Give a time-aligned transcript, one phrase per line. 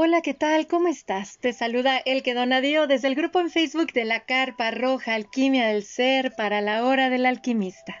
[0.00, 0.68] Hola, ¿qué tal?
[0.68, 1.38] ¿Cómo estás?
[1.38, 5.66] Te saluda El que Donadío desde el grupo en Facebook de la Carpa Roja Alquimia
[5.66, 8.00] del Ser para la Hora del Alquimista.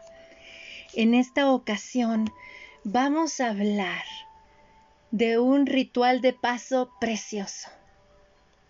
[0.94, 2.30] En esta ocasión
[2.84, 4.04] vamos a hablar
[5.10, 7.68] de un ritual de paso precioso,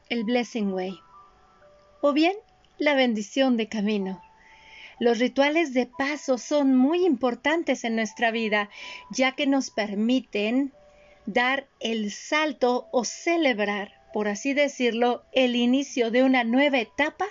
[0.09, 0.99] el Blessing Way,
[2.01, 2.35] o bien
[2.79, 4.23] la bendición de camino.
[5.01, 8.71] Los rituales de paso son muy importantes en nuestra vida,
[9.11, 10.73] ya que nos permiten
[11.29, 17.27] dar el salto o celebrar, por así decirlo, el inicio de una nueva etapa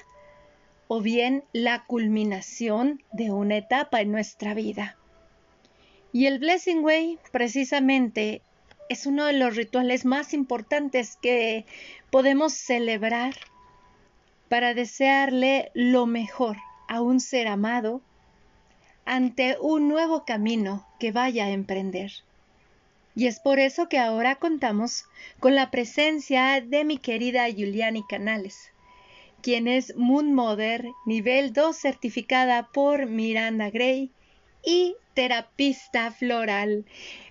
[0.87, 4.97] o bien la culminación de una etapa en nuestra vida.
[6.13, 8.43] Y el Blessing Way precisamente
[8.87, 11.65] es uno de los rituales más importantes que
[12.11, 13.33] podemos celebrar
[14.47, 16.57] para desearle lo mejor
[16.87, 18.03] a un ser amado
[19.05, 22.11] ante un nuevo camino que vaya a emprender.
[23.17, 25.05] Y es por eso que ahora contamos
[25.39, 28.71] con la presencia de mi querida Juliani Canales,
[29.41, 34.11] quien es Moon Mother nivel 2 certificada por Miranda Gray
[34.63, 36.85] y terapista floral.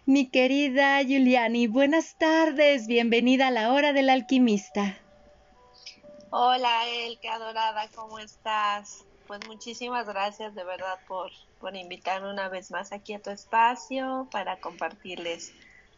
[0.07, 4.99] Mi querida Juliani, buenas tardes, bienvenida a la hora del alquimista.
[6.31, 9.05] Hola, El, qué adorada, ¿cómo estás?
[9.29, 14.27] Pues muchísimas gracias de verdad por, por invitarme una vez más aquí a tu espacio
[14.33, 15.55] para compartirles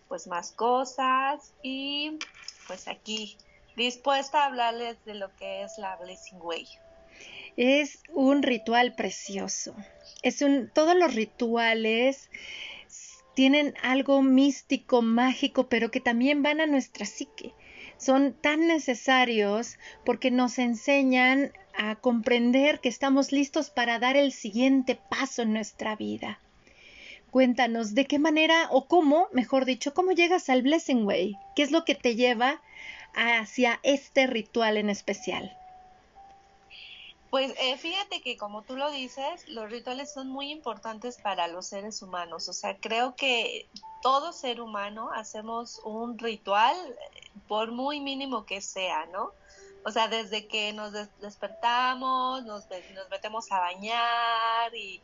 [0.08, 2.18] pues más cosas y
[2.66, 3.36] pues aquí
[3.76, 6.66] dispuesta a hablarles de lo que es la Blessing Way.
[7.56, 9.74] Es un ritual precioso.
[10.22, 12.28] Es un todos los rituales
[13.38, 17.54] tienen algo místico, mágico, pero que también van a nuestra psique.
[17.96, 24.98] Son tan necesarios porque nos enseñan a comprender que estamos listos para dar el siguiente
[25.08, 26.40] paso en nuestra vida.
[27.30, 31.36] Cuéntanos de qué manera o cómo, mejor dicho, cómo llegas al Blessing Way.
[31.54, 32.62] ¿Qué es lo que te lleva
[33.14, 35.54] hacia este ritual en especial?
[37.30, 41.66] Pues eh, fíjate que como tú lo dices, los rituales son muy importantes para los
[41.66, 42.48] seres humanos.
[42.48, 43.68] O sea, creo que
[44.02, 46.74] todo ser humano hacemos un ritual
[47.46, 49.32] por muy mínimo que sea, ¿no?
[49.84, 52.64] O sea, desde que nos despertamos, nos
[53.10, 55.00] metemos a bañar y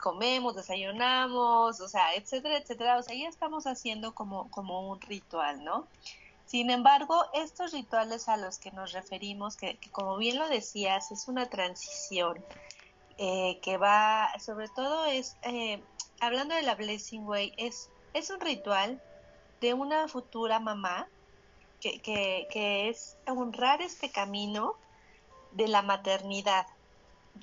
[0.00, 2.98] comemos, desayunamos, o sea, etcétera, etcétera.
[2.98, 5.86] O sea, ya estamos haciendo como, como un ritual, ¿no?
[6.44, 11.28] Sin embargo, estos rituales a los que nos referimos, que, como bien lo decías, es
[11.28, 12.44] una transición
[13.16, 15.82] eh, que va, sobre todo es, eh,
[16.20, 19.00] hablando de la Blessing Way, es, es un ritual
[19.60, 21.08] de una futura mamá
[21.80, 24.74] que, que, que es honrar este camino
[25.52, 26.66] de la maternidad,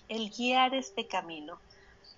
[0.07, 1.59] el guiar este camino.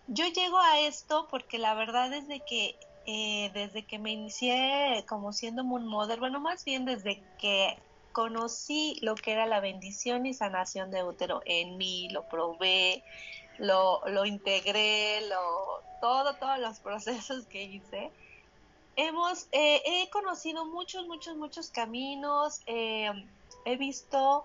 [0.07, 2.75] Yo llego a esto porque la verdad es de que
[3.05, 7.77] eh, desde que me inicié como siendo Moon Mother, bueno, más bien desde que
[8.11, 13.03] conocí lo que era la bendición y sanación de útero en mí, lo probé,
[13.57, 18.11] lo, lo integré, lo, todo, todos los procesos que hice.
[18.95, 23.09] Hemos, eh, he conocido muchos, muchos, muchos caminos, eh,
[23.65, 24.43] he visto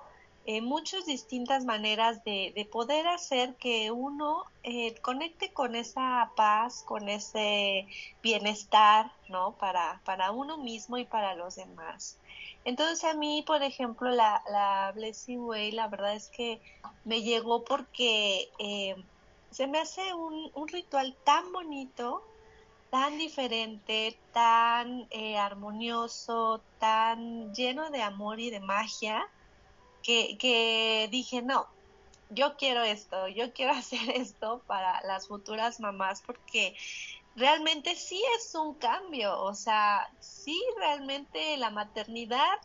[0.48, 6.84] eh, muchas distintas maneras de, de, poder hacer que uno eh, conecte con esa paz,
[6.84, 7.88] con ese
[8.22, 9.56] bienestar, ¿no?
[9.58, 12.16] Para, para uno mismo y para los demás.
[12.64, 16.60] Entonces a mí, por ejemplo, la, la Blessing Way, la verdad es que
[17.04, 18.94] me llegó porque eh,
[19.50, 22.22] se me hace un, un, ritual tan bonito,
[22.90, 25.08] tan diferente, tan
[25.40, 29.28] armonioso, tan lleno de amor y de magia,
[30.06, 31.66] que, dije, no,
[32.30, 36.76] yo quiero esto, yo quiero hacer esto para las futuras mamás porque
[37.34, 42.58] realmente sí es un cambio, o sea, sí realmente la maternidad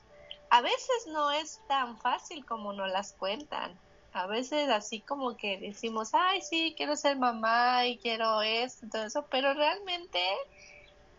[0.50, 3.79] a veces no es tan fácil como nos las cuentan.
[4.14, 9.05] A veces así como que decimos, ay, sí, quiero ser mamá y quiero esto, todo
[9.05, 10.20] eso, pero realmente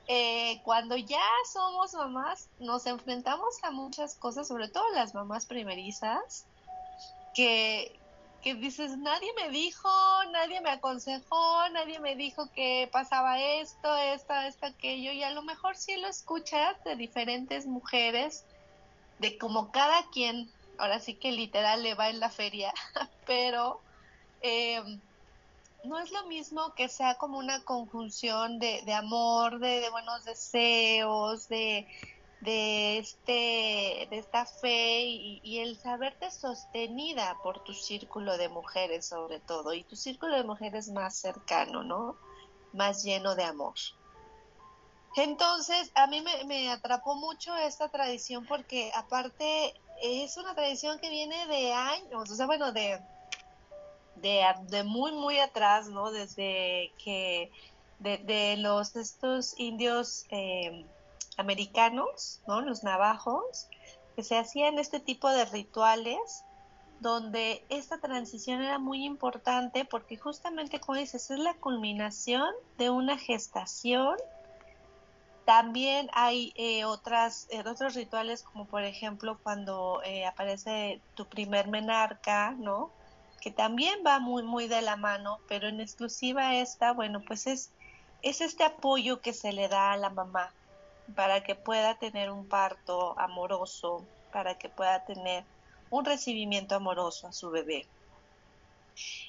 [0.09, 1.23] eh, cuando ya
[1.53, 6.45] somos mamás, nos enfrentamos a muchas cosas, sobre todo las mamás primerizas,
[7.35, 7.99] que,
[8.43, 9.89] que dices, nadie me dijo,
[10.33, 15.43] nadie me aconsejó, nadie me dijo que pasaba esto, esto, esto, aquello, y a lo
[15.43, 18.45] mejor sí lo escuchas de diferentes mujeres,
[19.19, 22.75] de como cada quien, ahora sí que literal le va en la feria,
[23.27, 23.81] pero...
[24.45, 24.83] Eh,
[25.85, 31.49] no es lo mismo que sea como una conjunción de, de amor, de, buenos deseos,
[31.49, 31.87] de,
[32.41, 39.41] de, este, de esta fe y, el saberte sostenida por tu círculo de mujeres sobre
[39.41, 42.17] todo, y tu círculo de mujeres más cercano, ¿no?
[42.73, 43.75] Más lleno de amor.
[45.17, 51.47] Entonces, a mí me, atrapó mucho esta tradición porque aparte es una tradición que viene
[51.49, 52.99] de años, o sea, bueno, de,
[54.17, 56.11] de, muy, muy atrás, ¿no?
[56.11, 57.51] Desde que,
[57.99, 60.85] de, los, estos indios eh,
[61.37, 62.61] americanos, ¿no?
[62.61, 63.69] Los navajos,
[64.17, 66.45] que se hacían este tipo de rituales
[67.03, 72.49] donde esta transición era muy importante porque justamente, como dices, es la culminación
[72.79, 74.17] de una gestación.
[75.45, 81.67] También hay eh, otras, eh, otros rituales como por ejemplo cuando eh, aparece tu primer
[81.67, 82.91] menarca, ¿no?
[83.43, 87.73] Que también va muy, muy de la mano, pero en exclusiva esta, bueno, pues es,
[88.23, 90.53] es este apoyo que se le da a la mamá
[91.17, 95.45] para que pueda tener un parto amoroso, para que pueda tener
[95.91, 97.87] un recibimiento amoroso a su bebé.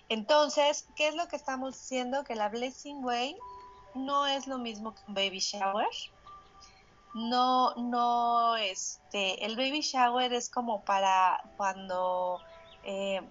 [0.09, 2.23] Entonces, ¿qué es lo que estamos diciendo?
[2.23, 3.35] Que la Blessing Way
[3.95, 5.87] no es lo mismo que un baby shower.
[7.13, 12.41] No, no, este, el baby shower es como para cuando,
[12.83, 13.21] eh,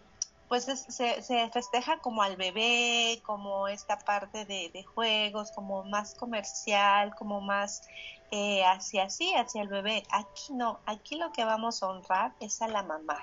[0.53, 7.15] pues se, festeja como al bebé, como esta parte de, de juegos, como más comercial,
[7.15, 7.89] como más
[8.31, 10.03] eh, hacia sí, hacia el bebé.
[10.11, 13.19] Aquí no, aquí lo que vamos a honrar es a la mamá.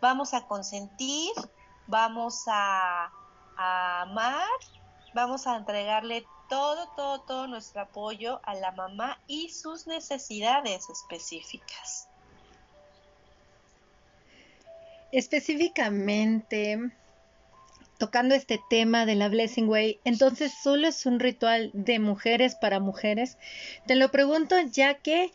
[0.00, 1.32] Vamos a consentir,
[1.88, 3.10] vamos a,
[3.56, 4.46] amar,
[5.12, 12.09] vamos a entregarle todo, todo, todo nuestro apoyo a la mamá y sus necesidades específicas.
[15.12, 16.78] Específicamente,
[17.98, 22.80] tocando este tema de la Blessing Way, entonces solo es un ritual de mujeres para
[22.80, 23.36] mujeres.
[23.86, 25.32] Te lo pregunto ya que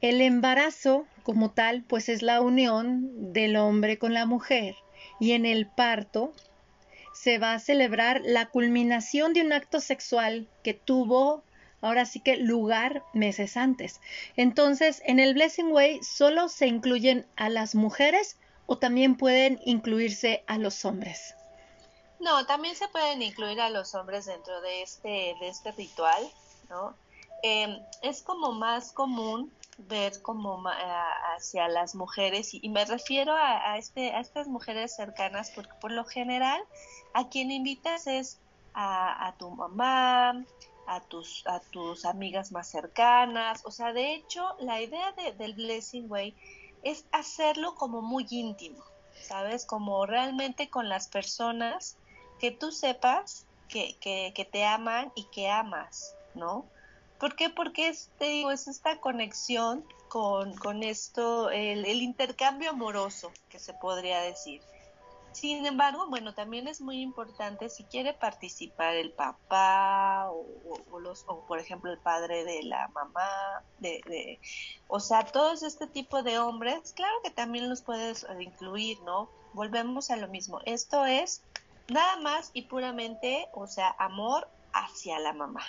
[0.00, 4.76] el embarazo como tal, pues es la unión del hombre con la mujer
[5.18, 6.32] y en el parto
[7.12, 11.42] se va a celebrar la culminación de un acto sexual que tuvo
[11.80, 14.00] ahora sí que lugar meses antes.
[14.36, 20.44] Entonces, en el Blessing Way solo se incluyen a las mujeres o también pueden incluirse
[20.46, 21.34] a los hombres.
[22.18, 26.22] No, también se pueden incluir a los hombres dentro de este, de este ritual,
[26.68, 26.94] ¿no?
[27.42, 30.64] Em, es como más común ver como
[31.36, 36.04] hacia las mujeres y, me refiero a, este, a estas mujeres cercanas porque por lo
[36.04, 36.62] general
[37.12, 38.38] a quien invitas es
[38.74, 40.44] a, tu mamá,
[40.86, 46.10] a tus, a tus amigas más cercanas, o sea, de hecho la idea del Blessing
[46.10, 46.34] Way
[46.86, 48.82] es hacerlo como muy íntimo,
[49.20, 49.66] ¿sabes?
[49.66, 51.96] Como realmente con las personas
[52.38, 56.64] que tú sepas que, que, te aman y que amas, ¿no?
[57.18, 57.50] ¿Por qué?
[57.50, 63.74] Porque es, te digo, es esta conexión con, con esto, el, intercambio amoroso, que se
[63.74, 64.62] podría decir.
[65.36, 71.40] Sin embargo, bueno, también es muy importante si quiere participar el papá o, los, o
[71.46, 74.40] por ejemplo el padre de la mamá, de, de,
[74.88, 79.28] o sea, todos este tipo de hombres, claro que también los puedes incluir, ¿no?
[79.52, 80.60] Volvemos a lo mismo.
[80.64, 81.42] Esto es
[81.88, 85.62] Nada más y puramente, o sea, amor hacia la mamá.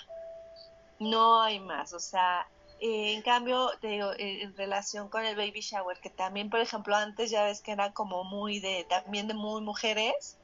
[1.00, 2.48] No hay más, o sea,
[2.80, 6.96] eh, en cambio, te digo, en relación con el baby shower, que también, por ejemplo,
[6.96, 10.38] antes ya ves que era como muy de, también de muy mujeres,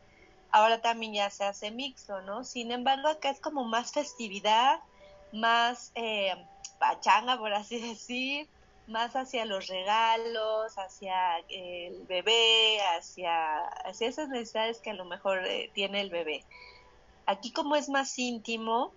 [0.52, 2.44] ahora también ya se hace mixto, ¿no?
[2.44, 4.80] Sin embargo, acá es como más festividad,
[5.32, 6.34] más eh,
[6.80, 8.48] pachanga, por así decir,
[8.88, 15.46] más hacia los regalos, hacia el bebé, hacia, hacia esas necesidades que a lo mejor
[15.46, 16.44] eh, tiene el bebé.
[17.25, 18.92] Aquí como es más íntimo,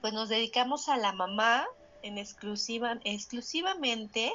[0.00, 1.66] pues nos dedicamos a la mamá
[2.02, 4.32] en exclusiva, exclusivamente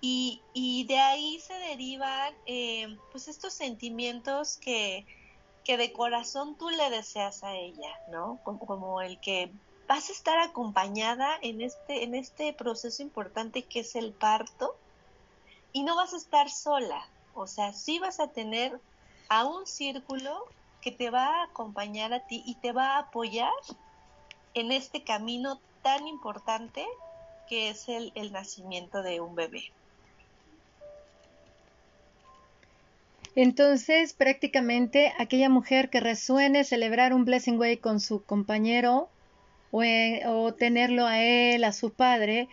[0.00, 5.06] y, y de ahí se derivan eh, pues estos sentimientos que,
[5.64, 8.38] que de corazón tú le deseas a ella, ¿no?
[8.44, 9.50] como el que
[9.88, 14.76] vas a estar acompañada en este, en este proceso importante que es el parto
[15.72, 17.06] y no vas a estar sola.
[17.34, 18.80] O sea, sí vas a tener
[19.28, 20.44] a un círculo
[20.80, 23.52] que te va a acompañar a ti y te va a apoyar
[24.54, 26.84] en este camino tan importante
[27.48, 29.70] que es el, el nacimiento de un bebé.
[33.36, 39.08] Entonces, prácticamente aquella mujer que resuene celebrar un Blessing Way con su compañero
[39.70, 42.48] o, tenerlo a él, a su padre,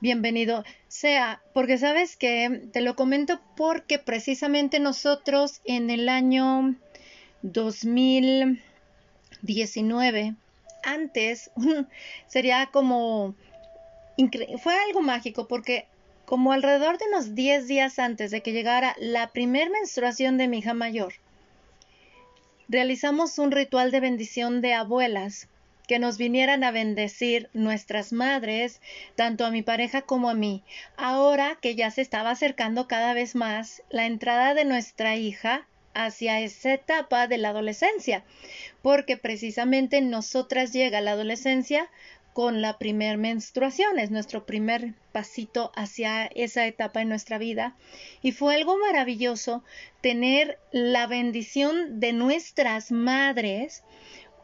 [0.00, 6.76] bienvenido sea, porque sabes que te lo comento porque precisamente nosotros en el año
[7.42, 10.34] 2019,
[10.84, 11.50] antes,
[12.26, 13.34] sería como,
[14.62, 15.86] fue algo mágico porque
[16.24, 20.58] como alrededor de unos 10 días antes de que llegara la primer menstruación de mi
[20.58, 21.14] hija mayor,
[22.68, 25.48] realizamos un ritual de bendición de abuelas
[25.86, 28.80] que nos vinieran a bendecir nuestras madres,
[29.16, 30.62] tanto a mi pareja como a mí,
[30.96, 36.40] ahora que ya se estaba acercando cada vez más la entrada de nuestra hija hacia
[36.40, 38.24] esa etapa de la adolescencia,
[38.82, 41.88] porque precisamente nosotras llega la adolescencia
[42.34, 47.76] con la primer menstruación, es nuestro primer pasito hacia esa etapa en nuestra vida
[48.22, 49.62] y fue algo maravilloso
[50.00, 53.84] tener la bendición de nuestras madres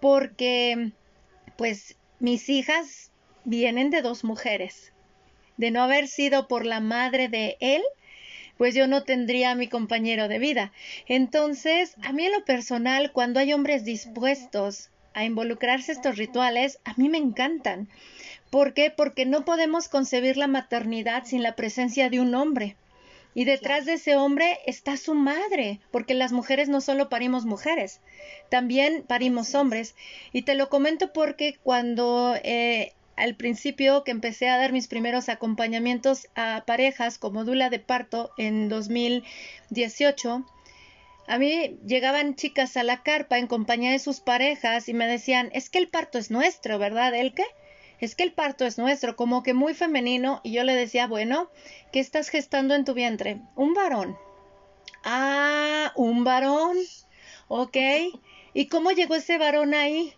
[0.00, 0.92] porque
[1.56, 3.10] pues mis hijas
[3.44, 4.92] vienen de dos mujeres.
[5.56, 7.82] De no haber sido por la madre de él,
[8.60, 10.70] pues yo no tendría a mi compañero de vida.
[11.06, 16.92] Entonces, a mí en lo personal, cuando hay hombres dispuestos a involucrarse estos rituales, a
[16.98, 17.88] mí me encantan.
[18.50, 18.90] ¿Por qué?
[18.90, 22.76] Porque no podemos concebir la maternidad sin la presencia de un hombre.
[23.32, 28.02] Y detrás de ese hombre está su madre, porque las mujeres no solo parimos mujeres,
[28.50, 29.94] también parimos hombres.
[30.34, 35.28] Y te lo comento porque cuando eh, al principio que empecé a dar mis primeros
[35.28, 40.44] acompañamientos a parejas como dula de parto en 2018,
[41.28, 45.50] a mí llegaban chicas a la carpa en compañía de sus parejas y me decían,
[45.52, 47.14] es que el parto es nuestro, ¿verdad?
[47.14, 47.44] ¿El qué?
[48.00, 51.50] es que el parto es nuestro, como que muy femenino, y yo le decía, bueno,
[51.92, 53.40] ¿qué estás gestando en tu vientre?
[53.56, 54.16] Un varón.
[55.04, 56.78] Ah, un varón.
[57.48, 57.76] Ok.
[58.54, 60.14] ¿Y cómo llegó ese varón ahí?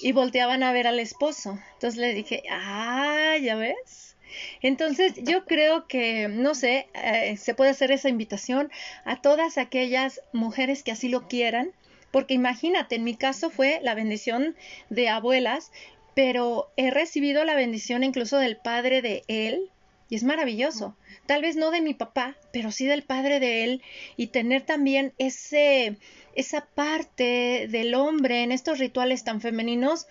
[0.00, 1.58] Y volteaban a ver al esposo.
[1.74, 4.16] Entonces le dije, ah, ya ves.
[4.62, 8.70] Entonces yo creo que, no sé, eh, se puede hacer esa invitación
[9.04, 11.72] a todas aquellas mujeres que así lo quieran,
[12.10, 14.56] porque imagínate, en mi caso fue la bendición
[14.90, 15.70] de abuelas,
[16.14, 19.70] pero he recibido la bendición incluso del padre de él
[20.12, 20.94] y es maravilloso.
[21.24, 23.82] Tal vez no de mi papá, pero sí del padre de él
[24.18, 25.96] y tener también ese
[26.34, 30.06] esa parte del hombre en estos rituales tan femeninos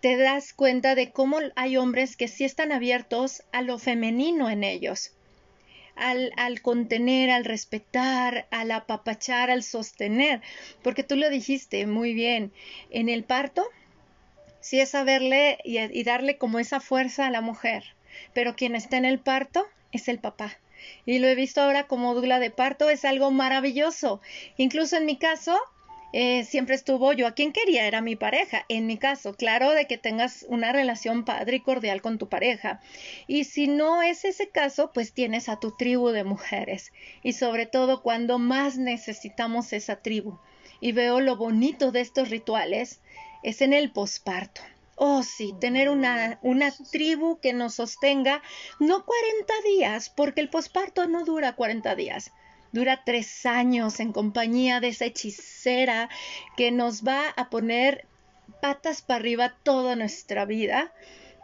[0.00, 4.62] te das cuenta de cómo hay hombres que sí están abiertos a lo femenino en
[4.62, 5.10] ellos.
[5.96, 10.40] Al, al, contener, al respetar, al apapachar, al sostener,
[10.84, 12.52] porque tú lo dijiste muy bien,
[12.90, 13.66] en el parto
[14.60, 17.84] sí es saberle y, darle como esa fuerza a la mujer,
[18.34, 20.58] pero quien está en el parto es el papá.
[21.06, 24.20] Y lo he visto ahora como dula de parto, es algo maravilloso.
[24.56, 25.58] Incluso en mi caso,
[26.12, 28.64] eh, siempre estuvo yo a quien quería, era mi pareja.
[28.68, 32.80] En mi caso, claro, de que tengas una relación padre y cordial con tu pareja.
[33.26, 36.92] Y si no es ese caso, pues tienes a tu tribu de mujeres.
[37.22, 40.38] Y sobre todo cuando más necesitamos esa tribu.
[40.80, 43.00] Y veo lo bonito de estos rituales
[43.42, 44.62] es en el posparto.
[45.02, 48.42] Oh, sí, tener una, una tribu que nos sostenga,
[48.78, 52.32] no 40 días, porque el posparto no dura 40 días,
[52.72, 56.10] dura tres años en compañía de esa hechicera
[56.54, 58.06] que nos va a poner
[58.60, 60.92] patas para arriba toda nuestra vida,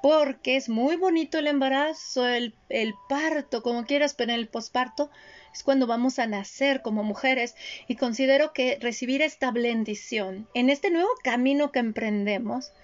[0.03, 5.09] porque es muy bonito el embarazo, el, el parto, como quieras, pero el posparto
[5.55, 7.57] es cuando vamos a nacer como mujeres
[7.89, 12.75] y considero que recibir esta bendición en este nuevo camino que emprendemos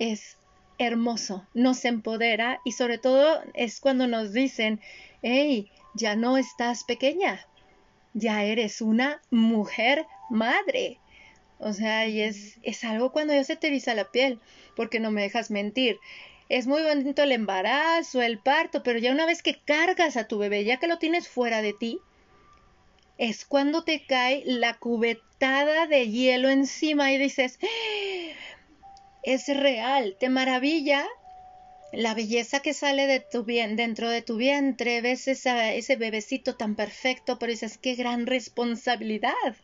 [0.00, 0.36] es
[0.78, 4.80] hermoso, nos empodera y sobre todo es cuando nos dicen,
[5.22, 7.46] hey, ya no estás pequeña,
[8.14, 10.98] ya eres una mujer madre.
[11.58, 14.40] O sea, y es, es algo cuando ya se te eriza la piel,
[14.74, 16.00] porque no me dejas mentir
[16.50, 20.36] es muy bonito el embarazo, el parto, pero ya una vez que cargas a tu
[20.36, 22.00] bebé, ya que lo tienes fuera de ti,
[23.18, 27.60] es cuando te cae la cubetada de hielo encima y dices.
[29.22, 31.06] Es real, te maravilla
[31.92, 36.76] la belleza que sale de tu bien, dentro de tu vientre, ves ese bebecito tan
[36.76, 39.56] perfecto, pero dices, qué gran responsabilidad.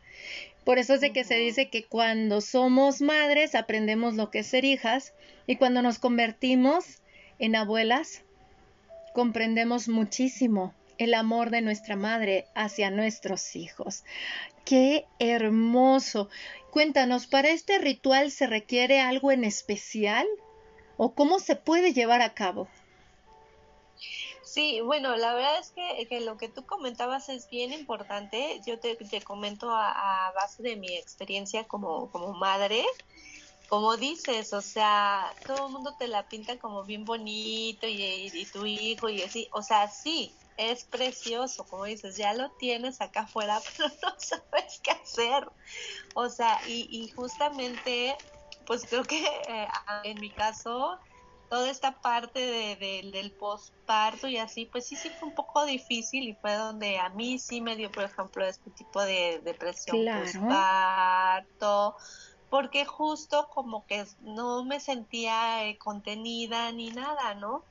[0.64, 4.48] Por eso es de que se dice que cuando somos madres aprendemos lo que es
[4.48, 5.14] ser hijas
[5.46, 7.00] y cuando nos convertimos
[7.38, 8.24] en abuelas
[9.14, 14.04] comprendemos muchísimo el amor de nuestra madre hacia nuestros hijos.
[14.64, 16.28] ¡Qué hermoso!
[16.76, 20.26] Cuéntanos, ¿para este ritual se requiere algo en especial?
[20.98, 22.68] ¿O cómo se puede llevar a cabo?
[24.44, 28.60] Sí, bueno, la verdad es que, lo que tú comentabas es bien importante.
[28.66, 32.84] Yo te, comento a, base de mi experiencia como, como madre.
[33.70, 38.44] Como dices, o sea, todo el mundo te la pinta como bien bonito y, y,
[38.52, 39.48] tu hijo y así.
[39.52, 44.80] O sea, sí, es precioso, como dices, ya lo tienes acá afuera, pero no sabes
[44.82, 45.48] qué hacer.
[46.14, 48.16] O sea, y, y justamente,
[48.66, 49.68] pues creo que eh,
[50.04, 50.98] en mi caso,
[51.48, 56.28] toda esta parte de, del posparto y así, pues sí, sí fue un poco difícil
[56.28, 60.20] y fue donde a mí sí me dio, por ejemplo, este tipo de depresión claro.
[60.20, 61.96] posparto,
[62.48, 67.68] porque justo como que no me sentía eh, contenida ni nada, ¿no?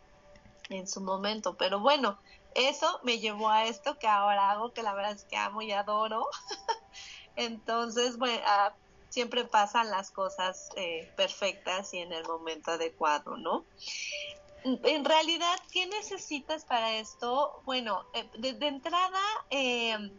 [0.69, 2.19] En su momento, pero bueno,
[2.55, 5.71] eso me llevó a esto que ahora hago, que la verdad es que amo y
[5.71, 6.27] adoro.
[7.35, 8.73] Entonces, bueno, ah,
[9.09, 13.65] siempre pasan las cosas eh, perfectas y en el momento adecuado, ¿no?
[14.63, 17.61] En realidad, ¿qué necesitas para esto?
[17.65, 19.21] Bueno, eh, de, entrada,
[19.51, 20.09] eh,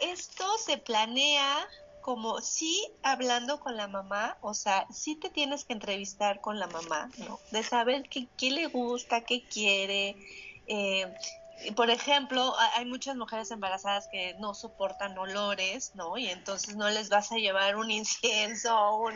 [0.00, 1.68] esto se planea
[2.02, 6.66] como sí hablando con la mamá, o sea, sí te tienes que entrevistar con la
[6.66, 7.38] mamá, ¿no?
[7.50, 10.16] De saber qué, le gusta, qué quiere,
[10.66, 11.14] eh,
[11.76, 16.18] por ejemplo, hay muchas mujeres embarazadas que no soportan olores, ¿no?
[16.18, 19.14] Y entonces no les vas a llevar un incienso, un,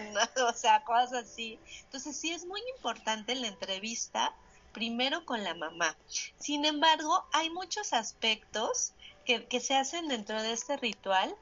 [0.48, 1.58] o sea, cosas así.
[1.82, 4.32] Entonces sí es muy importante la entrevista
[4.72, 5.96] primero con la mamá.
[6.38, 8.92] Sin embargo, hay muchos aspectos
[9.24, 11.34] que se hacen dentro de este ritual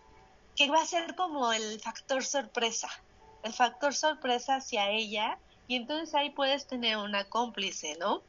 [0.56, 2.88] que va a ser como el factor sorpresa,
[3.42, 8.22] el factor sorpresa hacia ella y entonces ahí puedes tener una cómplice, ¿no?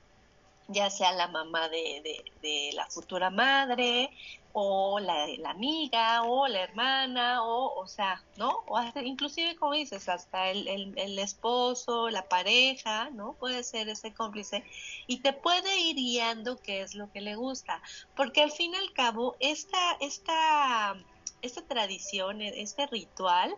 [0.67, 4.09] ya sea la mamá de, de, la futura madre
[4.53, 10.07] o la, la, amiga o la hermana o o sea no o inclusive como dices
[10.09, 14.63] hasta el, el, esposo la pareja no puede ser ese cómplice
[15.07, 17.81] y te puede ir guiando qué es lo que le gusta
[18.15, 20.95] porque al fin y al cabo esta esta
[21.41, 23.55] esta tradición este ritual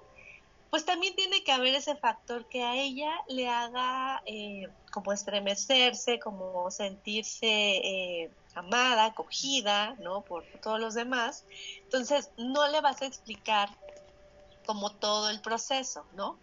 [0.69, 6.19] pues también tiene que haber ese factor que a ella le haga eh, como estremecerse,
[6.19, 10.21] como sentirse eh, amada, acogida, ¿no?
[10.21, 11.45] Por, todos los demás.
[11.83, 13.69] Entonces, no le vas a explicar
[14.65, 16.37] como todo el proceso, ¿no?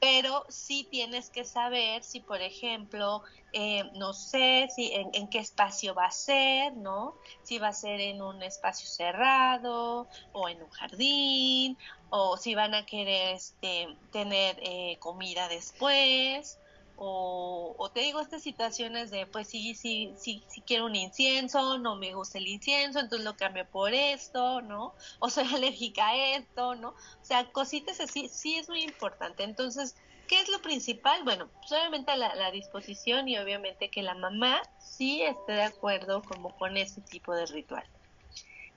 [0.00, 5.94] Pero sí tienes que saber si, por ejemplo, eh, no sé si en, qué espacio
[5.94, 7.14] va a ser, ¿no?
[7.42, 11.76] Si va a ser en un espacio cerrado o en un jardín,
[12.08, 16.58] o si van a querer este, tener eh, comida después,
[17.02, 21.96] o, te digo estas situaciones de, pues sí, sí, sí, sí quiero un incienso, no
[21.96, 24.92] me gusta el incienso, entonces lo cambio por esto, ¿no?
[25.18, 26.90] O soy alérgica a esto, ¿no?
[26.90, 29.44] O sea, cositas así, sí es muy importante.
[29.44, 29.96] Entonces,
[30.28, 31.24] ¿qué es lo principal?
[31.24, 31.70] Bueno, pues
[32.18, 37.00] la, la disposición y obviamente que la mamá sí esté de acuerdo como con este
[37.00, 37.84] tipo de ritual.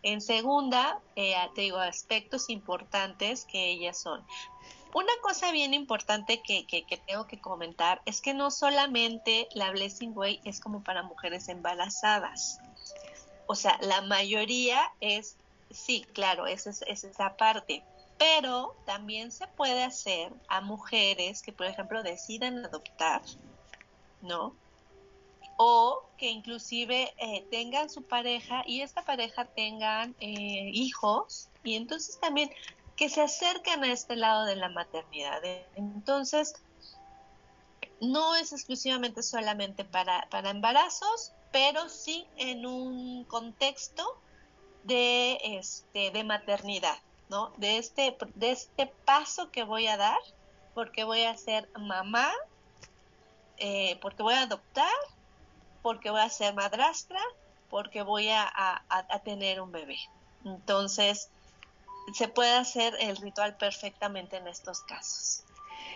[0.01, 4.25] En segunda, eh, te digo aspectos importantes que ellas son.
[4.93, 6.65] Una cosa bien importante que,
[7.07, 12.59] tengo que comentar es que no solamente la Blessing Way es como para mujeres embarazadas.
[13.47, 15.35] O sea, la mayoría es,
[15.71, 17.83] sí, claro, esa es, es esa parte.
[18.19, 23.21] Pero también se puede hacer a mujeres que, por ejemplo, decidan adoptar,
[24.21, 24.55] ¿no?
[25.57, 32.19] o que inclusive eh, tengan su pareja y esta pareja tengan eh, hijos y entonces
[32.19, 32.49] también
[32.95, 35.41] que se acerquen a este lado de la maternidad.
[35.75, 36.53] Entonces,
[37.99, 44.17] no es exclusivamente solamente para, para embarazos, pero sí en un contexto
[44.83, 46.97] de, este, de maternidad,
[47.29, 47.51] ¿no?
[47.57, 50.19] De este, de este paso que voy a dar,
[50.73, 52.31] porque voy a ser mamá,
[53.57, 54.91] eh, porque voy a adoptar,
[55.81, 57.21] porque voy a ser madrastra,
[57.69, 58.51] porque voy a,
[58.87, 59.97] a tener un bebé.
[60.45, 61.29] Entonces,
[62.13, 65.43] se puede hacer el ritual perfectamente en estos casos.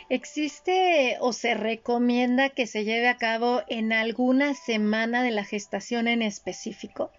[0.10, 6.08] ¿Existe o se recomienda que se lleve a cabo en alguna semana de la gestación
[6.08, 7.12] en específico?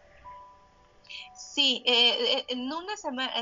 [1.35, 3.33] Sí, eh, eh, en una semana,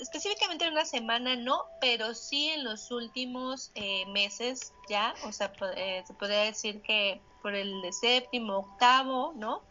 [0.00, 5.52] específicamente en una semana no, pero sí en los últimos eh, meses ya, o sea,
[5.54, 9.62] se podría decir que por el séptimo, octavo, ¿no?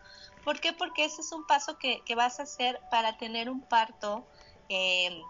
[0.44, 0.74] ¿Por qué?
[0.74, 4.26] Porque ese es un paso que, que vas a hacer para tener un parto
[4.70, 5.22] eh,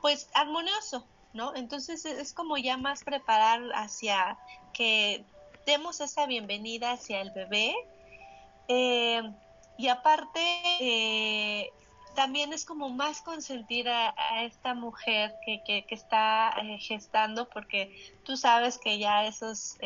[0.00, 1.54] pues armonioso, ¿no?
[1.54, 4.38] Entonces es como ya más preparar hacia
[4.72, 5.24] que
[5.66, 7.74] demos esa bienvenida hacia el bebé.
[8.68, 9.22] Eh,
[9.78, 10.40] y aparte,
[10.80, 11.70] eh,
[12.14, 18.78] también es como más consentir a, esta mujer que, que, está gestando, porque tú sabes
[18.78, 19.78] que ya esos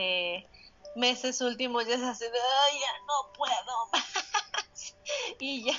[0.96, 4.25] meses últimos ya se hacen, ya no puedo.
[5.40, 5.74] y ya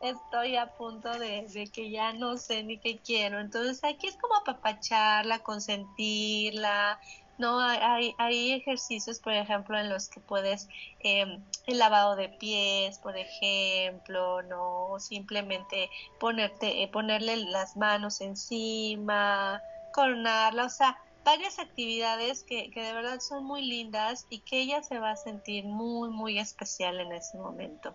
[0.00, 3.40] estoy a punto de, que ya no sé ni qué quiero.
[3.40, 7.00] Entonces aquí es como apapacharla, consentirla,
[7.38, 7.60] ¿no?
[7.60, 10.68] Hay, hay ejercicios, por ejemplo, en los que puedes,
[11.00, 14.98] em, el lavado de pies, por ejemplo, ¿no?
[14.98, 15.90] Simplemente
[16.20, 19.60] ponerte, eh, ponerle las manos encima,
[19.92, 24.82] coronarla, o sea, varias actividades que, que, de verdad son muy lindas y que ella
[24.82, 27.94] se va a sentir muy, muy especial en ese momento.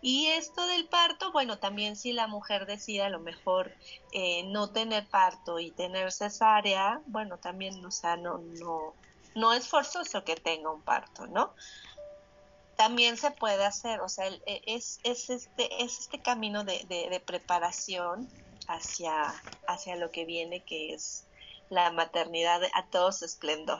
[0.00, 3.72] Y esto del parto, bueno, también si la mujer decide a lo mejor
[4.12, 8.94] eh, no tener parto y tener cesárea, bueno, también, o sea, no, no,
[9.34, 11.54] no es forzoso que tenga un parto, ¿no?
[12.76, 17.10] También se puede hacer, o sea, e, es, es, este, es este camino de, de,
[17.10, 18.28] de preparación
[18.68, 19.34] hacia,
[19.66, 21.26] hacia lo que viene, que es
[21.70, 23.78] la maternidad a todo su esplendor.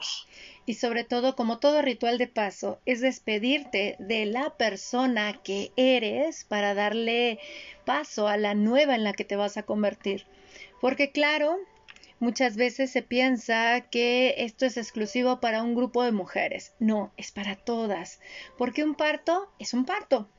[0.65, 6.45] Y sobre todo, como todo ritual de paso, es despedirte de la persona que eres
[6.45, 7.39] para darle
[7.85, 10.25] paso a la nueva en la que te vas a convertir.
[10.79, 11.57] Porque claro,
[12.19, 16.73] muchas veces se piensa que esto es exclusivo para un grupo de mujeres.
[16.79, 18.21] No, es para todas.
[18.57, 20.29] Porque un parto es un parto.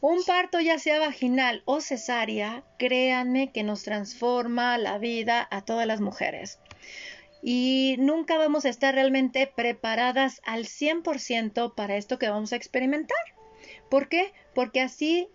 [0.00, 5.86] Un parto ya sea vaginal o cesárea, créanme que nos transforma la vida a todas
[5.86, 6.58] las mujeres
[7.46, 13.18] y nunca vamos a estar realmente preparadas al 100% para esto que vamos a experimentar.
[13.90, 14.32] ¿Por qué?
[14.54, 15.28] Porque así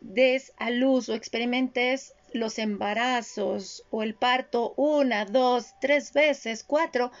[0.00, 7.12] des a luz o experimentes los embarazos o el parto una, dos, tres veces, cuatro,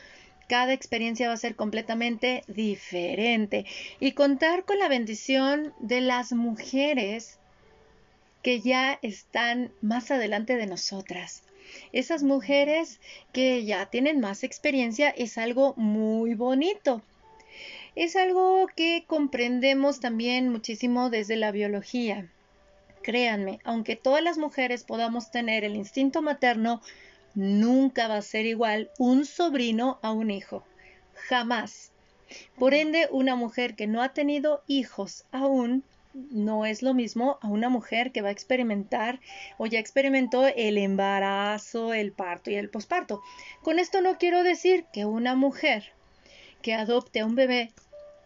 [0.48, 3.66] cada experiencia va a ser completamente diferente.
[4.00, 7.38] Y contar con la bendición de las mujeres
[8.42, 11.42] que ya están más adelante de nosotras
[11.92, 13.00] esas mujeres
[13.32, 17.02] que ya tienen más experiencia es algo muy bonito.
[17.96, 22.30] Es algo que comprendemos también muchísimo desde la biología.
[23.02, 26.80] Créanme, aunque todas las mujeres podamos tener el instinto materno,
[27.34, 30.64] nunca va a ser igual un sobrino a un hijo.
[31.14, 31.92] Jamás.
[32.58, 35.82] Por ende, una mujer que no ha tenido hijos aún
[36.14, 39.20] no es lo mismo a una mujer que va a experimentar
[39.58, 43.22] o ya experimentó el embarazo, el parto y el posparto.
[43.62, 45.92] Con esto no quiero decir que una mujer
[46.62, 47.72] que adopte a un bebé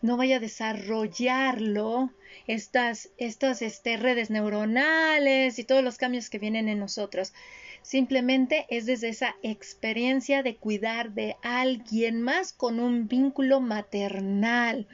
[0.02, 2.10] no vaya a desarrollarlo
[2.46, 7.32] estas, estas este, redes neuronales y todos los cambios que vienen en nosotros.
[7.82, 14.86] Simplemente es desde esa experiencia de cuidar de alguien más con un vínculo maternal.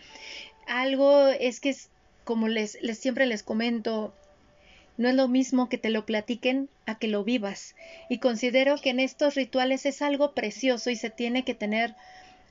[0.66, 1.90] Algo es que es
[2.31, 4.14] como les, siempre les comento,
[4.97, 7.75] no es lo mismo que te lo platiquen a que lo vivas.
[8.09, 11.97] Y considero que en estos rituales es algo precioso y se tiene que tener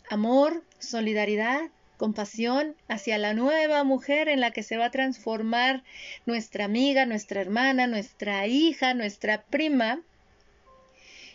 [0.10, 1.62] amor, solidaridad,
[1.96, 5.82] compasión hacia la nueva mujer en la que se va a transformar
[6.26, 10.02] nuestra amiga, nuestra hermana, nuestra hija, nuestra prima.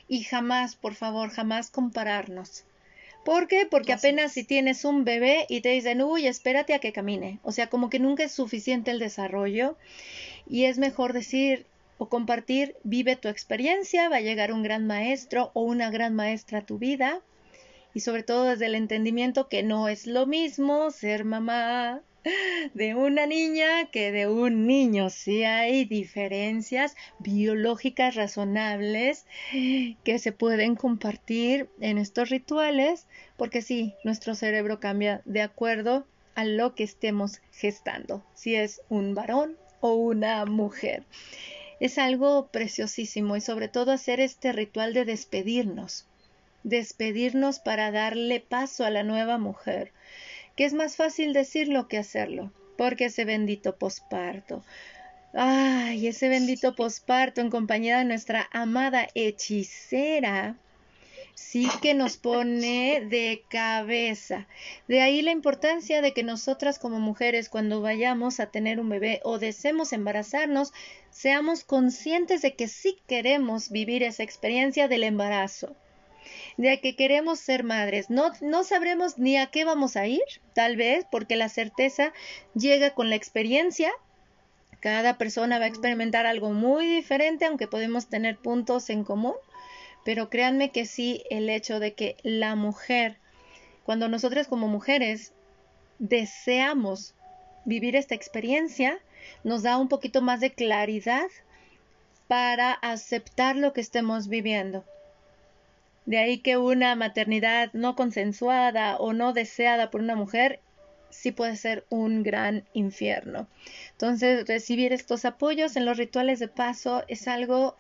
[0.07, 2.65] Y jamás, por favor, jamás compararnos.
[3.25, 3.67] ¿Por qué?
[3.71, 7.41] Porque apenas si tienes un bebé y te dicen, uy, espérate a que camine.
[7.43, 9.77] O sea, como que nunca es suficiente el desarrollo
[10.47, 15.51] y es mejor decir o compartir, vive tu experiencia, va a llegar un gran maestro
[15.55, 17.23] o una gran maestra a tu vida
[17.95, 22.03] y sobre todo desde el entendimiento que no es lo mismo ser mamá
[22.75, 25.11] de una niña que de un niño.
[25.11, 33.07] Sí hay diferencias biológicas razonables que se pueden compartir en estos rituales,
[33.37, 39.15] porque sí, nuestro cerebro cambia de acuerdo a lo que estemos gestando, si es un
[39.15, 41.05] varón o una mujer.
[41.81, 46.07] Es algo preciosísimo y sobre todo hacer este ritual de despedirnos,
[46.63, 49.93] despedirnos para darle paso a la nueva mujer
[50.57, 54.63] que es más fácil decirlo que hacerlo, porque ese bendito posparto.
[55.33, 60.57] Ay, ese bendito posparto en compañía de nuestra amada hechicera
[61.35, 64.47] sí que nos pone de cabeza.
[64.87, 69.21] De ahí la importancia de que nosotras como mujeres cuando vayamos a tener un bebé
[69.25, 70.73] o deseemos embarazarnos,
[71.11, 75.77] seamos conscientes de que sí queremos vivir esa experiencia del embarazo
[76.57, 78.11] de que queremos ser madres.
[78.11, 80.23] No, no sabremos ni a qué vamos a ir,
[80.55, 82.13] tal vez, porque la certeza
[82.55, 83.93] llega con la experiencia.
[84.81, 89.35] Cada persona va a experimentar algo muy diferente, aunque podemos tener puntos en común.
[90.05, 93.17] Pero créanme que sí, el hecho de que la mujer,
[93.85, 95.33] cuando nosotras como mujeres
[95.99, 97.15] deseamos
[97.65, 98.99] vivir esta experiencia,
[99.43, 101.29] nos da un poquito más de claridad
[102.29, 104.85] para aceptar lo que estemos viviendo.
[106.07, 110.61] De ahí que una maternidad no consensuada o no deseada por una mujer
[111.11, 113.47] sí puede ser un gran infierno.
[113.93, 117.77] Entonces, recibir estos apoyos en los rituales de paso es algo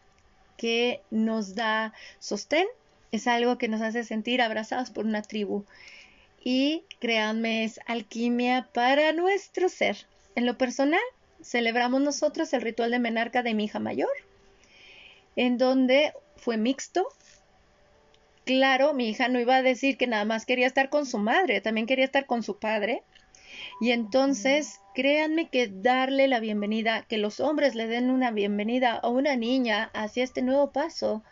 [0.56, 2.66] que nos da sostén,
[3.12, 5.64] es algo que nos hace sentir abrazados por una tribu.
[6.42, 10.06] Y créanme, es alquimia para nuestro ser.
[10.34, 11.00] En lo personal,
[11.42, 14.10] celebramos nosotros el ritual de menarca de mi hija mayor,
[15.36, 17.08] en donde fue mixto,
[18.44, 21.60] claro, mi hija no iba a decir que nada más quería estar con su madre,
[21.60, 23.02] también quería estar con su padre.
[23.80, 29.08] Y entonces, créanme que darle la bienvenida, que los hombres le den una bienvenida a
[29.08, 31.22] una niña hacia este nuevo paso,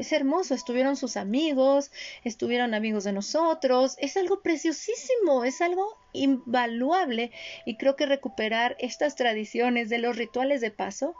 [0.00, 1.90] es hermoso, estuvieron sus amigos,
[2.24, 7.32] estuvieron amigos de nosotros, es algo preciosísimo, es algo invaluable.
[7.66, 11.14] Y creo que recuperar estas tradiciones de los rituales de paso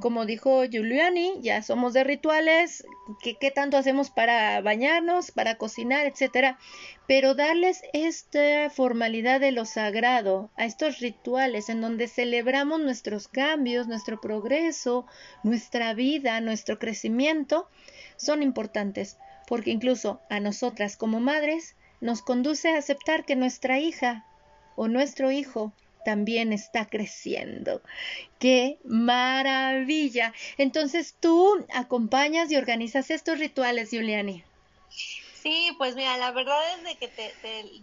[0.00, 2.84] como dijo Giuliani, ya somos de rituales,
[3.22, 6.58] ¿qué, tanto hacemos para bañarnos, para cocinar, etcétera?
[7.06, 13.88] Pero darles esta formalidad de lo sagrado a estos rituales en donde celebramos nuestros cambios,
[13.88, 15.06] nuestro progreso,
[15.42, 17.68] nuestra vida, nuestro crecimiento,
[18.16, 24.24] son importantes, porque incluso a nosotras como madres nos conduce a aceptar que nuestra hija
[24.76, 25.72] o nuestro hijo
[26.04, 27.82] también está creciendo.
[28.38, 30.32] ¡Qué maravilla!
[30.56, 34.44] Entonces tú acompañas y organizas estos rituales, Juliani.
[35.42, 37.32] Sí, pues mira, la verdad es de que te,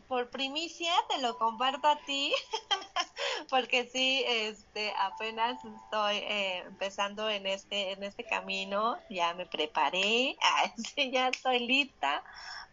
[0.07, 2.33] por primicia te lo comparto a ti,
[3.49, 10.35] porque sí, este, apenas estoy eh, empezando en este, en este camino, ya me preparé,
[11.11, 12.23] ya estoy lista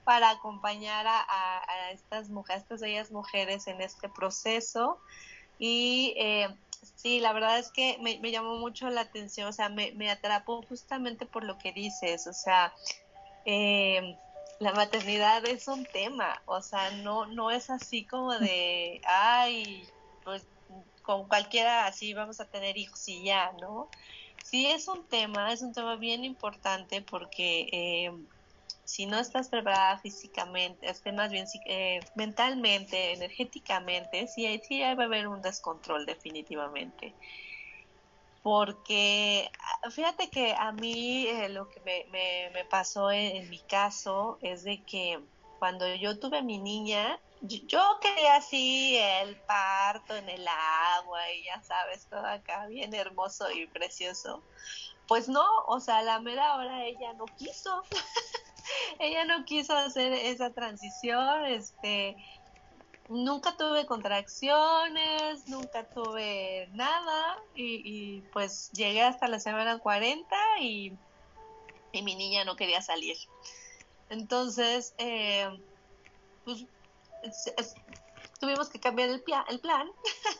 [0.05, 4.99] para acompañar a, estas mujeres, estas bellas mujeres en este proceso.
[5.59, 6.49] Y eh,
[6.97, 10.63] sí, la verdad es que me, llamó mucho la atención, o sea, me, me, atrapó
[10.63, 12.73] justamente por lo que dices, o sea,
[13.45, 14.17] eh,
[14.59, 19.85] la maternidad es un tema, o sea, no, no es así como de, ay,
[20.25, 20.47] pues
[21.03, 23.89] con cualquiera así vamos a tener hijos y ya, ¿no?
[24.45, 28.13] Sí es un tema, es un tema bien importante porque eh,
[28.85, 35.07] si no estás preparada físicamente, este, más bien eh, mentalmente, energéticamente, sí, sí va a
[35.07, 37.15] haber un descontrol definitivamente.
[38.43, 39.49] Porque
[39.85, 44.65] ah, fíjate que a mí eh, lo que me, me, pasó en, mi caso es
[44.65, 45.21] de que
[45.61, 51.63] cuando yo tuve mi niña, yo, quería así el parto en el agua y ya
[51.63, 54.43] sabes, todo acá bien hermoso y precioso.
[55.07, 57.83] Pues no, o sea, la mera hora ella no quiso.
[58.99, 62.17] ella no quiso hacer esa transición, este,
[63.09, 70.93] nunca tuve contracciones, nunca tuve nada y, pues llegué hasta la semana 40 y,
[71.93, 73.17] mi niña no quería salir.
[74.09, 75.49] Entonces, eh,
[76.45, 76.65] pues
[78.41, 79.91] tuvimos que cambiar el, el plan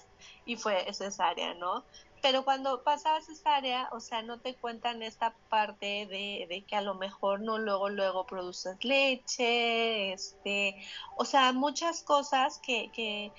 [0.47, 1.85] y fue cesárea, ¿no?
[2.23, 6.77] Pero cuando pasas esta área, o sea, no te cuentan esta parte de, de, que
[6.77, 10.77] a lo mejor no luego, luego produces leche, este,
[11.17, 13.33] o sea, muchas cosas que, que,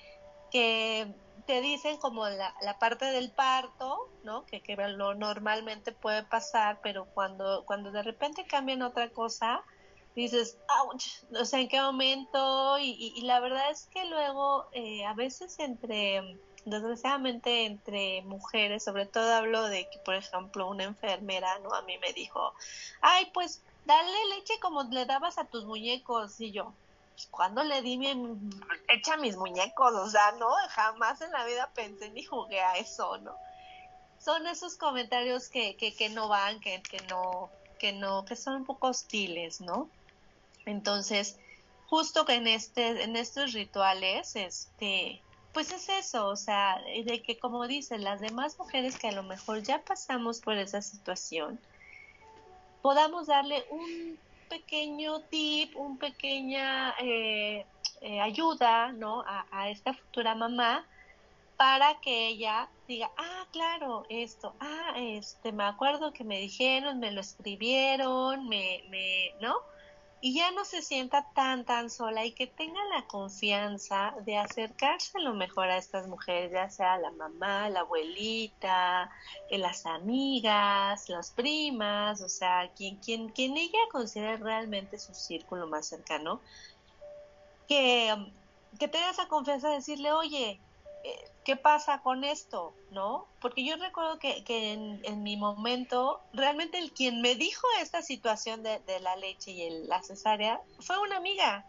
[0.52, 1.14] que
[1.46, 4.44] te dicen como la, la parte del parto, ¿no?
[4.44, 9.62] Que, que lo normalmente puede pasar, pero cuando, cuando de repente cambian otra cosa,
[10.14, 11.06] dices, ouch,
[11.40, 12.78] o sea, ¿en qué momento?
[12.78, 19.06] Y, y, la verdad es que luego, eh, a veces entre desgraciadamente entre mujeres, sobre
[19.06, 21.74] todo hablo de que, por ejemplo, una enfermera, ¿no?
[21.74, 22.54] A mí me dijo,
[23.00, 26.40] ay, pues dale leche como le dabas a tus muñecos.
[26.40, 26.72] Y yo,
[27.14, 28.14] pues, cuando le di mi
[28.88, 29.94] leche a mis muñecos?
[29.94, 33.36] O sea, no, jamás en la vida pensé ni jugué a eso, ¿no?
[34.18, 38.56] Son esos comentarios que, que, que no van, que, que no, que no, que son
[38.56, 39.90] un poco hostiles, ¿no?
[40.64, 41.38] Entonces,
[41.88, 45.20] justo que en este, en estos rituales, este,
[45.54, 49.22] pues es eso, o sea, de que como dicen las demás mujeres que a lo
[49.22, 51.60] mejor ya pasamos por esa situación,
[52.82, 57.64] podamos darle un pequeño tip, un pequeña eh,
[58.00, 59.22] eh, ayuda, ¿no?
[59.22, 60.84] A, a, esta futura mamá
[61.56, 67.12] para que ella diga, ah, claro, esto, ah, este, me acuerdo que me dijeron, me
[67.12, 69.54] lo escribieron, me, me, ¿no?
[70.24, 75.20] Y ya no se sienta tan tan sola y que tenga la confianza de acercarse
[75.20, 79.10] lo mejor a estas mujeres, ya sea la mamá, la abuelita,
[79.50, 85.66] eh, las amigas, las primas, o sea, quien, quien, quien ella considere realmente su círculo
[85.66, 86.40] más cercano,
[87.68, 88.32] que,
[88.78, 90.58] que tenga esa confianza de decirle, oye,
[91.44, 92.74] ¿qué pasa con esto?
[92.90, 93.26] ¿No?
[93.40, 98.80] Porque yo recuerdo que, en, mi momento, realmente el quien me dijo esta situación de,
[99.00, 101.64] la leche y la cesárea fue una amiga,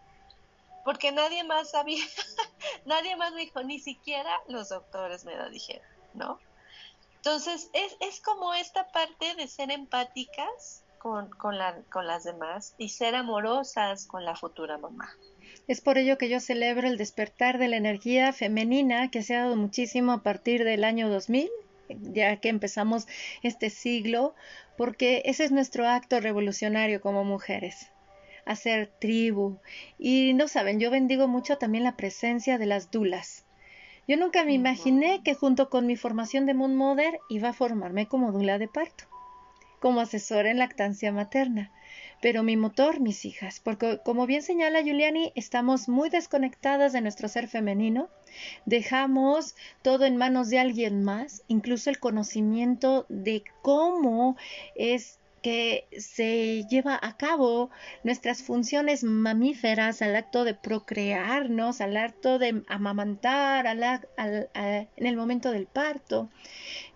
[0.84, 2.04] porque nadie más sabía,
[2.86, 6.40] nadie más me dijo, ni siquiera los doctores me lo dijeron, ¿no?
[7.18, 11.58] Entonces, es, como esta parte de ser empáticas con
[12.08, 15.12] las demás y ser amorosas con la futura mamá.
[15.68, 19.44] Es por ello que yo celebro el despertar de la energía femenina que se ha
[19.44, 21.50] dado muchísimo a partir del año 2000,
[22.14, 23.08] ya que empezamos
[23.44, 24.36] este siglo,
[24.78, 27.90] porque ese es nuestro acto revolucionario como mujeres.
[28.46, 29.58] hacer tribu.
[29.98, 33.44] Y no saben, yo bendigo mucho también la presencia de las dulas.
[34.08, 38.08] Yo nunca me imaginé que junto con mi formación de Moon Mother iba a formarme
[38.08, 39.06] como dula de parto,
[39.80, 41.72] como asesora en lactancia materna.
[42.22, 47.28] Pero mi motor, mis hijas, porque como bien señala Giuliani, estamos muy desconectadas de nuestro
[47.28, 48.10] ser femenino,
[48.66, 54.38] dejamos todo en manos de alguien más, incluso el conocimiento de cómo
[54.76, 57.70] es que se lleva a cabo
[58.04, 65.68] nuestras funciones mamíferas al acto de procrearnos, al acto de amamantar, en el momento del
[65.68, 66.32] parto.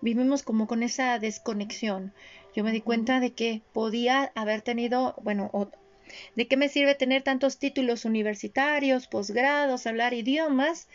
[0.00, 2.12] Vivimos como con esa desconexión.
[2.54, 5.50] Yo me di cuenta de que podía haber tenido, bueno,
[6.34, 10.88] ¿de qué me sirve tener tantos títulos universitarios, posgrados, hablar idiomas,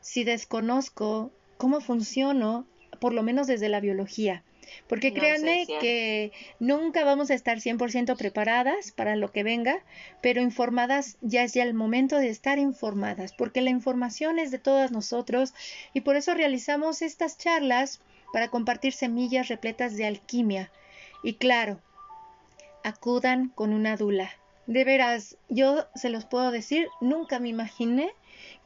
[0.00, 2.66] si desconozco cómo funciono,
[3.00, 4.44] por lo menos desde la biología?
[4.86, 9.82] Porque créanme que nunca vamos a estar 100% preparadas para lo que venga,
[10.20, 14.58] pero informadas ya es ya el momento de estar informadas, porque la información es de
[14.58, 15.52] todas nosotros
[15.92, 18.00] y por eso realizamos estas charlas
[18.32, 20.70] para compartir semillas repletas de alquimia.
[21.22, 21.80] Y claro,
[22.84, 24.30] acudan con una dula.
[24.66, 28.12] De veras, yo se los puedo decir, nunca me imaginé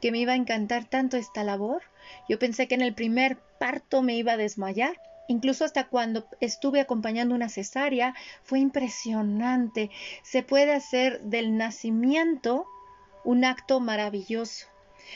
[0.01, 1.81] que me iba a encantar tanto esta labor.
[2.29, 6.79] Yo pensé que en el primer parto me iba a desmayar, Incluso hasta cuando estuve
[6.79, 9.91] acompañando una cesárea, fue impresionante.
[10.23, 12.65] Se puede hacer del nacimiento
[13.25, 14.67] un acto maravilloso.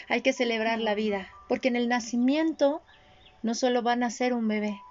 [0.10, 2.82] Hay que celebrar la vida, porque en el nacimiento
[3.42, 4.82] no solo van a ser un bebé.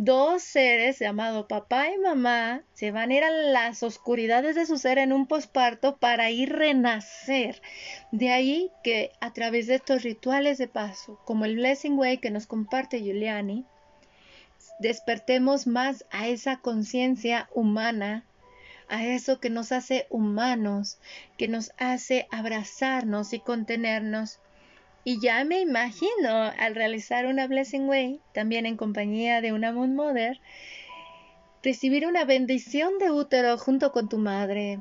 [0.00, 4.78] Dos seres llamados papá y mamá se van a ir a las oscuridades de su
[4.78, 7.60] ser en un posparto para ir renacer.
[8.12, 12.30] De ahí que a través de estos rituales de paso, como el Blessing Way que
[12.30, 13.64] nos comparte Giuliani,
[14.78, 18.24] despertemos más a esa conciencia humana,
[18.88, 20.98] a eso que nos hace humanos,
[21.36, 24.38] que nos hace abrazarnos y contenernos.
[25.08, 29.94] Y ya me imagino al realizar una Blessing Way, también en compañía de una Moon
[29.94, 30.38] Mother,
[31.62, 34.80] recibir una bendición de útero junto con tu madre,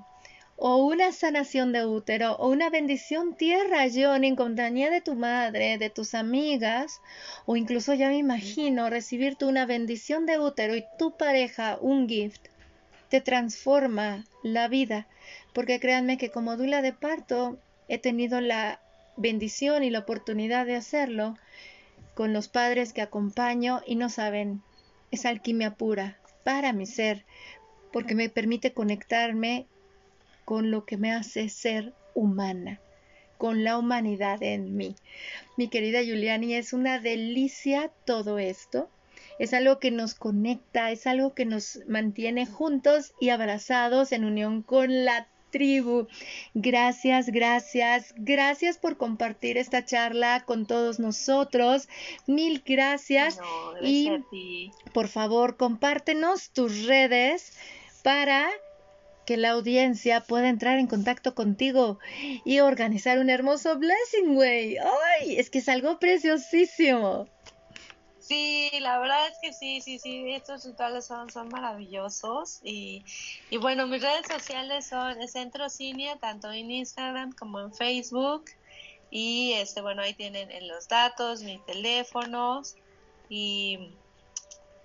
[0.58, 5.78] o una sanación de útero o una bendición tierra, Johnny, en compañía de tu madre,
[5.78, 7.00] de tus amigas,
[7.46, 12.48] o incluso ya me imagino recibirte una bendición de útero y tu pareja un gift,
[13.08, 15.08] te transforma la vida,
[15.54, 18.82] porque créanme que como dula de parto he tenido la
[19.18, 21.38] bendición y la oportunidad de hacerlo
[22.14, 24.62] con los padres que acompaño y no saben,
[25.12, 27.26] es alquimia pura para mi ser,
[27.92, 29.68] porque me permite conectarme
[30.46, 32.80] con lo que me hace ser humana,
[33.38, 34.96] con la humanidad en mí.
[35.58, 38.90] Mi querida Juliani, es una delicia todo esto.
[39.40, 44.64] Es algo que nos conecta, es algo que nos mantiene juntos y abrazados en unión
[44.64, 45.28] con la
[45.58, 46.08] tribu.
[46.54, 51.90] Gracias, gracias, gracias por compartir esta charla con todos nosotros.
[52.28, 53.40] Mil gracias.
[53.82, 54.12] y
[54.94, 57.58] por favor, compártenos tus redes
[58.04, 58.48] para
[59.26, 62.00] que la audiencia pueda entrar en contacto contigo
[62.46, 64.78] y organizar un hermoso blessing way.
[64.78, 65.38] ¡Ay!
[65.38, 67.28] Es que es algo preciosísimo.
[68.28, 73.06] Sí, la verdad es que sí, sí, sí, estos rituales son, son maravillosos y,
[73.50, 78.44] y bueno, mis redes sociales son Centro Cinia, tanto en Instagram como en Facebook
[79.10, 82.76] y este, bueno, ahí tienen los datos, mis teléfonos
[83.30, 83.94] y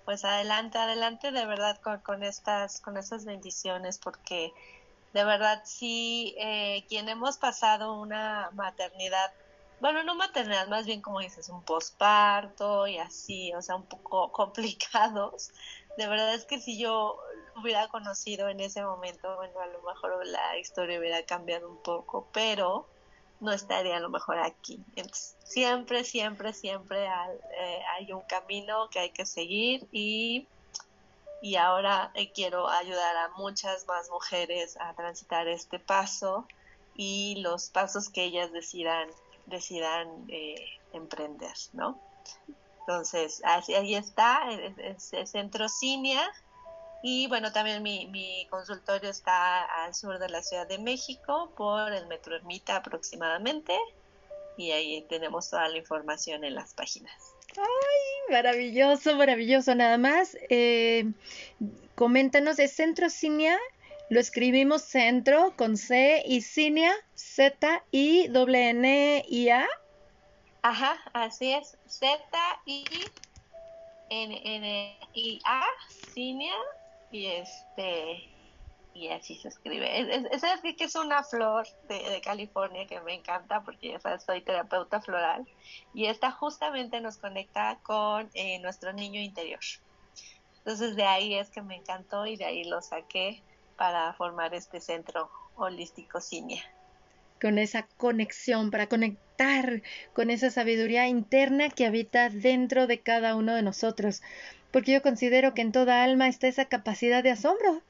[0.05, 4.53] pues adelante, adelante de verdad con, con, estas, con estas bendiciones, porque
[5.11, 9.33] de verdad sí, eh, quien hemos pasado una maternidad,
[9.83, 14.31] bueno, no maternidad, más bien como dices, un posparto y así, o sea, un poco
[14.31, 15.51] complicados,
[15.97, 17.19] de verdad es que si yo
[17.61, 22.29] hubiera conocido en ese momento, bueno, a lo mejor la historia hubiera cambiado un poco,
[22.31, 22.87] pero
[23.41, 24.79] no estaría a lo mejor aquí.
[24.95, 30.47] Entonces, siempre, siempre, siempre eh, hay, un camino que hay que seguir y,
[31.41, 36.47] y ahora eh, quiero ayudar a muchas más mujeres a transitar este paso
[36.95, 39.09] y los pasos que ellas decidan,
[39.45, 40.55] decidan eh,
[40.93, 41.99] emprender, ¿no?
[42.81, 46.21] Entonces, así, ahí está, es, Centro Cinia,
[47.05, 51.91] y bueno, también mi, mi consultorio está al sur de la Ciudad de México, por
[51.91, 53.77] el Metro Ermita aproximadamente.
[54.55, 57.11] Y ahí tenemos toda la información en las páginas.
[57.57, 58.31] ¡Ay!
[58.33, 59.75] Maravilloso, maravilloso.
[59.75, 61.11] Nada más, eh,
[61.95, 63.59] coméntanos, ¿es Centro Cinia?
[64.09, 69.67] Lo escribimos centro con C y Cinia, Z I W N I A.
[70.61, 71.77] Ajá, así es.
[71.87, 72.19] Z
[72.65, 72.85] I
[74.09, 76.53] N N I A, Cinia
[77.11, 78.29] y este
[78.93, 79.99] y así se escribe.
[79.99, 84.41] Es, es, que es una flor de, California que me encanta porque ya sabes, soy
[84.41, 85.47] terapeuta floral
[85.93, 89.59] y esta justamente nos conecta con eh, nuestro niño interior.
[90.57, 93.43] Entonces de ahí es que me encantó y de ahí lo saqué
[93.77, 96.63] para formar este centro holístico Cinia.
[97.41, 99.81] Con esa conexión, para conectar
[100.13, 104.21] con esa sabiduría interna que habita dentro de cada uno de nosotros.
[104.71, 107.81] Porque yo considero que en toda alma está esa capacidad de asombro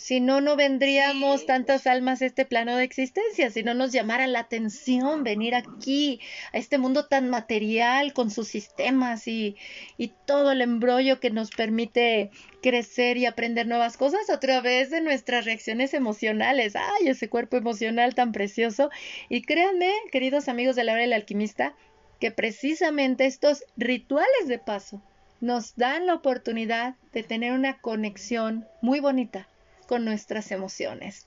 [0.00, 4.26] si no, no vendríamos tantas almas a este plano de existencia, si no nos llamara
[4.26, 6.20] la atención venir aquí,
[6.54, 9.58] a este mundo tan material, con sus sistemas y,
[9.98, 12.30] y todo el embrollo que nos permite
[12.62, 16.76] crecer y aprender nuevas cosas a través de nuestras reacciones emocionales.
[16.76, 18.88] ¡Ay, ese cuerpo emocional tan precioso!
[19.28, 21.74] Y créanme, queridos amigos de la hora del alquimista,
[22.20, 25.02] que precisamente estos rituales de paso
[25.42, 29.46] nos dan la oportunidad de tener una conexión muy bonita
[29.90, 31.26] con nuestras emociones.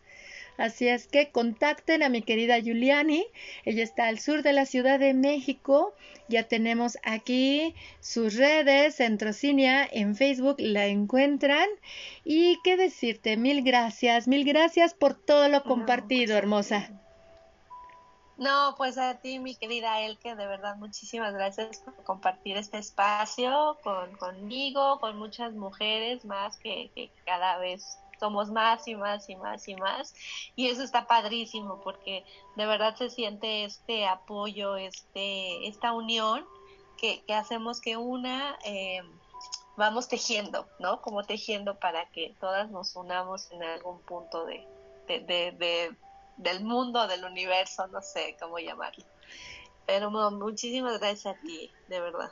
[0.57, 3.25] Así es que contacten a mi querida Giuliani.
[3.65, 5.93] Ella está al sur de la Ciudad de México.
[6.29, 11.67] Ya tenemos aquí sus redes, Centrocinia, en Facebook la encuentran.
[12.23, 16.89] Y qué decirte, mil gracias, mil gracias por todo lo compartido, hermosa.
[18.37, 23.77] No, pues a ti, mi querida Elke, de verdad, muchísimas gracias por compartir este espacio
[23.83, 29.35] con, conmigo, con muchas mujeres más que, que cada vez somos más y más y
[29.35, 30.13] más y más
[30.55, 32.23] y eso está padrísimo porque
[32.55, 36.45] de verdad se siente este apoyo, este, esta unión
[36.97, 39.01] que, hacemos que una eh,
[39.75, 41.01] vamos tejiendo, ¿no?
[41.01, 44.65] Como tejiendo para que todas nos unamos en algún punto de,
[46.37, 49.03] del mundo, del universo, no sé cómo llamarlo.
[49.85, 52.31] Pero muchísimas gracias a ti, de verdad.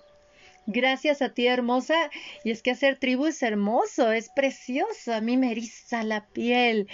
[0.67, 2.11] Gracias a ti, hermosa.
[2.43, 5.13] Y es que hacer tribu es hermoso, es precioso.
[5.13, 6.87] A mí me eriza la piel.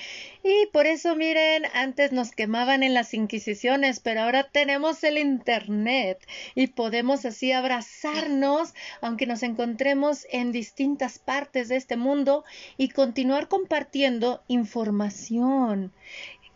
[0.44, 6.26] Y por eso, miren, antes nos quemaban en las inquisiciones, pero ahora tenemos el Internet
[6.56, 12.46] y podemos así abrazarnos, aunque nos encontremos en distintas partes de este mundo,
[12.78, 15.92] y continuar compartiendo información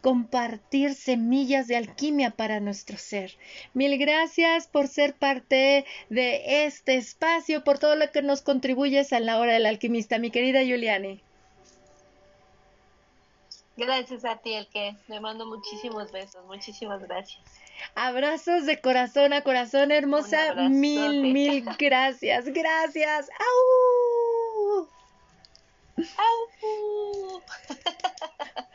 [0.01, 3.37] compartir semillas de alquimia para nuestro ser.
[3.73, 9.19] Mil gracias por ser parte de este espacio, por todo lo que nos contribuyes a
[9.19, 11.21] la hora del alquimista, mi querida Juliani.
[13.77, 17.41] Gracias a ti, el que me mando muchísimos besos, muchísimas gracias.
[17.95, 20.53] Abrazos de corazón a corazón, hermosa.
[20.69, 23.29] Mil, mil gracias, gracias.
[23.39, 24.87] ¡Au!
[25.97, 27.41] ¡Au!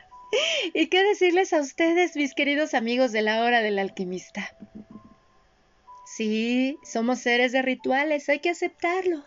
[0.73, 4.55] ¿Y qué decirles a ustedes, mis queridos amigos de la hora del alquimista?
[6.05, 9.23] Sí, somos seres de rituales, hay que aceptarlo.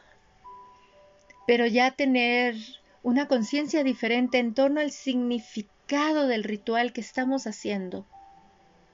[1.47, 2.57] Pero ya tener
[3.03, 8.07] una conciencia diferente en torno al significado del ritual que estamos haciendo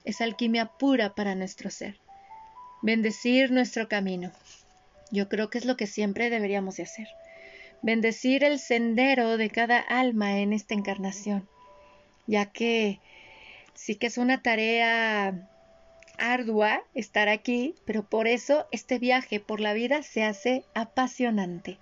[0.05, 1.99] es alquimia pura para nuestro ser.
[2.83, 4.31] Bendecir nuestro camino.
[5.11, 7.09] Yo creo que es lo que siempre deberíamos de hacer.
[7.83, 11.49] Bendecir el sendero de cada alma en esta encarnación
[12.27, 13.01] ya que
[13.75, 15.49] sí que es una tarea
[16.19, 21.79] ardua estar aquí, pero por eso este viaje por la vida se hace apasionante.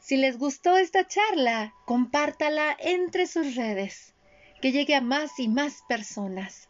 [0.00, 4.12] Si les gustó esta charla, compártala entre sus redes,
[4.60, 6.68] que llegue a más y más personas.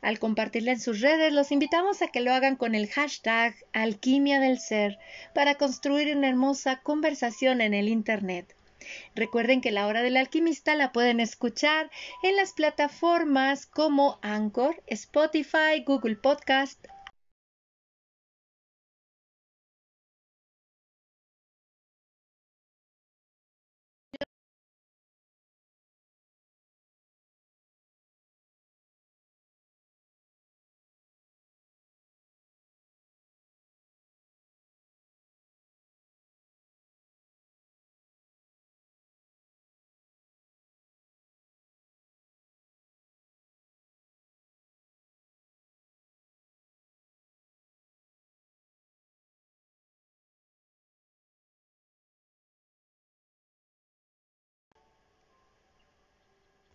[0.00, 4.38] Al compartirla en sus redes, los invitamos a que lo hagan con el hashtag Alquimia
[4.38, 4.98] del Ser
[5.34, 8.54] para construir una hermosa conversación en el Internet.
[9.14, 11.90] Recuerden que la hora del alquimista la pueden escuchar
[12.22, 16.86] en las plataformas como Anchor, Spotify, Google Podcast,